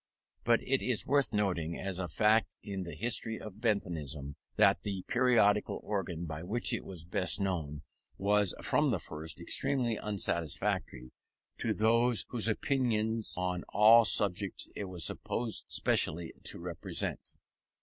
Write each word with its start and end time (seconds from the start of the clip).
But 0.43 0.63
it 0.63 0.81
is 0.81 1.05
worth 1.05 1.31
noting 1.31 1.77
as 1.79 1.99
a 1.99 2.07
fact 2.07 2.55
in 2.63 2.81
the 2.81 2.95
history 2.95 3.39
of 3.39 3.61
Benthamism, 3.61 4.35
that 4.55 4.81
the 4.81 5.03
periodical 5.07 5.79
organ, 5.83 6.25
by 6.25 6.41
which 6.41 6.73
it 6.73 6.83
was 6.83 7.03
best 7.03 7.39
known, 7.39 7.83
was 8.17 8.55
from 8.63 8.89
the 8.89 8.97
first 8.97 9.39
extremely 9.39 9.97
unsatisfactory 9.99 11.11
to 11.59 11.71
those 11.71 12.25
whose 12.29 12.47
opinions 12.47 13.35
on 13.37 13.63
all 13.73 14.03
subjects 14.03 14.67
it 14.75 14.85
was 14.85 15.05
supposed 15.05 15.65
specially 15.69 16.33
to 16.45 16.57
represent. 16.57 17.19